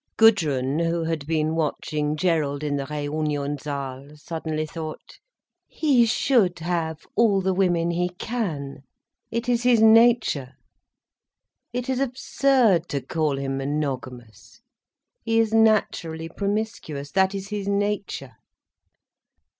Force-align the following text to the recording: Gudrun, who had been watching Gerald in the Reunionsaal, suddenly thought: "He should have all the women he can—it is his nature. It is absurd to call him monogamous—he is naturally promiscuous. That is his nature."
Gudrun, 0.17 0.79
who 0.79 1.03
had 1.03 1.27
been 1.27 1.53
watching 1.53 2.15
Gerald 2.15 2.63
in 2.63 2.75
the 2.75 2.87
Reunionsaal, 2.87 4.17
suddenly 4.17 4.65
thought: 4.65 5.19
"He 5.67 6.07
should 6.07 6.57
have 6.57 7.05
all 7.15 7.39
the 7.39 7.53
women 7.53 7.91
he 7.91 8.09
can—it 8.09 9.47
is 9.47 9.61
his 9.61 9.79
nature. 9.79 10.53
It 11.71 11.87
is 11.87 11.99
absurd 11.99 12.89
to 12.89 13.01
call 13.01 13.37
him 13.37 13.57
monogamous—he 13.57 15.37
is 15.39 15.53
naturally 15.53 16.29
promiscuous. 16.29 17.11
That 17.11 17.35
is 17.35 17.49
his 17.49 17.67
nature." 17.67 18.37